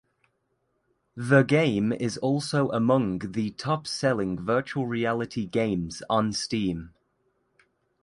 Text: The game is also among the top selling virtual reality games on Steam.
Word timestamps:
The 1.15 1.43
game 1.43 1.93
is 1.93 2.17
also 2.17 2.69
among 2.71 3.19
the 3.19 3.51
top 3.51 3.85
selling 3.85 4.43
virtual 4.43 4.87
reality 4.87 5.45
games 5.45 6.01
on 6.09 6.33
Steam. 6.33 6.95